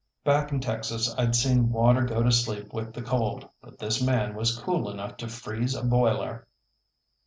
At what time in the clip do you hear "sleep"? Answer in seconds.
2.31-2.73